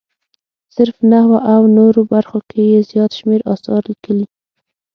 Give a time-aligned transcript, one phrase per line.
[0.75, 4.25] صرف، نحوه او نورو برخو کې یې زیات شمېر اثار لیکلي.